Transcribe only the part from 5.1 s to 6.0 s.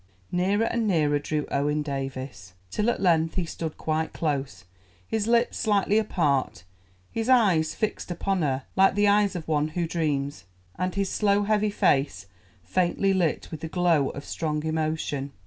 lips slightly